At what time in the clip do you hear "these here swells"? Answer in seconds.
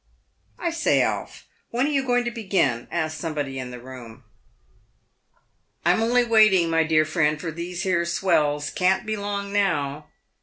7.51-8.71